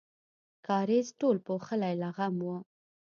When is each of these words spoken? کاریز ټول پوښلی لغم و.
کاریز 0.67 1.07
ټول 1.19 1.37
پوښلی 1.47 1.93
لغم 2.03 2.35
و. 2.43 2.47